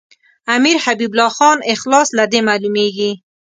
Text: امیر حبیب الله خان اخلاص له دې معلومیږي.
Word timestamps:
امیر 0.55 0.77
حبیب 0.85 1.11
الله 1.13 1.31
خان 1.37 1.57
اخلاص 1.73 2.07
له 2.17 2.25
دې 2.31 2.39
معلومیږي. 2.47 3.11